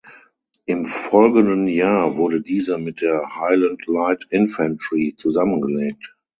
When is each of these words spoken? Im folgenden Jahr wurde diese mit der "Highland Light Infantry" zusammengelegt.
Im 0.65 0.87
folgenden 0.87 1.67
Jahr 1.67 2.15
wurde 2.17 2.41
diese 2.41 2.79
mit 2.79 3.01
der 3.01 3.35
"Highland 3.37 3.85
Light 3.85 4.25
Infantry" 4.31 5.13
zusammengelegt. 5.15 6.15